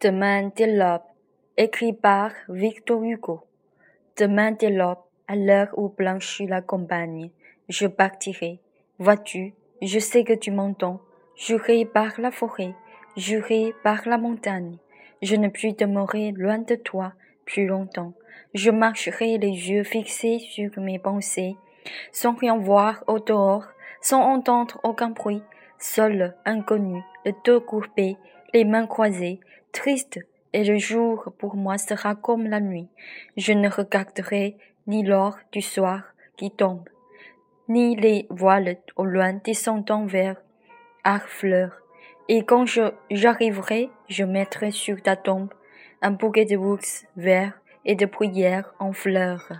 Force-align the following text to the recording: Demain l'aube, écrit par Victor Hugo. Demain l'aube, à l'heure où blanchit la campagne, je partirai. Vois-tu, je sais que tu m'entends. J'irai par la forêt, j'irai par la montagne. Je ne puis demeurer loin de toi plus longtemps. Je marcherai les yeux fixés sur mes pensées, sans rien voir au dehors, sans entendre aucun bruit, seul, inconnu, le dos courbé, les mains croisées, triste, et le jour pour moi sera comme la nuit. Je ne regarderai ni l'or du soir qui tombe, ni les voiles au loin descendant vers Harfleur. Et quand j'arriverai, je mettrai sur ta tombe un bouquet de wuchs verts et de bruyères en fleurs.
Demain 0.00 0.52
l'aube, 0.60 1.02
écrit 1.56 1.92
par 1.92 2.30
Victor 2.48 3.02
Hugo. 3.02 3.40
Demain 4.16 4.56
l'aube, 4.62 4.98
à 5.26 5.34
l'heure 5.34 5.76
où 5.76 5.88
blanchit 5.88 6.46
la 6.46 6.62
campagne, 6.62 7.30
je 7.68 7.88
partirai. 7.88 8.60
Vois-tu, 9.00 9.54
je 9.82 9.98
sais 9.98 10.22
que 10.22 10.34
tu 10.34 10.52
m'entends. 10.52 11.00
J'irai 11.34 11.84
par 11.84 12.20
la 12.20 12.30
forêt, 12.30 12.76
j'irai 13.16 13.74
par 13.82 14.06
la 14.06 14.18
montagne. 14.18 14.76
Je 15.20 15.34
ne 15.34 15.48
puis 15.48 15.74
demeurer 15.74 16.30
loin 16.30 16.58
de 16.58 16.76
toi 16.76 17.12
plus 17.44 17.66
longtemps. 17.66 18.12
Je 18.54 18.70
marcherai 18.70 19.36
les 19.36 19.70
yeux 19.70 19.82
fixés 19.82 20.38
sur 20.38 20.70
mes 20.78 21.00
pensées, 21.00 21.56
sans 22.12 22.36
rien 22.36 22.56
voir 22.56 23.02
au 23.08 23.18
dehors, 23.18 23.66
sans 24.00 24.22
entendre 24.22 24.78
aucun 24.84 25.10
bruit, 25.10 25.42
seul, 25.80 26.36
inconnu, 26.44 27.02
le 27.24 27.32
dos 27.44 27.60
courbé, 27.60 28.16
les 28.54 28.64
mains 28.64 28.86
croisées, 28.86 29.40
triste, 29.72 30.18
et 30.52 30.64
le 30.64 30.78
jour 30.78 31.32
pour 31.38 31.56
moi 31.56 31.78
sera 31.78 32.14
comme 32.14 32.46
la 32.46 32.60
nuit. 32.60 32.88
Je 33.36 33.52
ne 33.52 33.68
regarderai 33.68 34.56
ni 34.86 35.02
l'or 35.02 35.38
du 35.52 35.60
soir 35.60 36.02
qui 36.36 36.50
tombe, 36.50 36.88
ni 37.68 37.96
les 37.96 38.26
voiles 38.30 38.76
au 38.96 39.04
loin 39.04 39.34
descendant 39.34 40.06
vers 40.06 40.36
Harfleur. 41.04 41.82
Et 42.28 42.44
quand 42.44 42.66
j'arriverai, 43.10 43.90
je 44.08 44.24
mettrai 44.24 44.70
sur 44.70 45.00
ta 45.02 45.16
tombe 45.16 45.52
un 46.02 46.12
bouquet 46.12 46.44
de 46.44 46.56
wuchs 46.56 47.06
verts 47.16 47.58
et 47.84 47.94
de 47.94 48.06
bruyères 48.06 48.74
en 48.78 48.92
fleurs. 48.92 49.52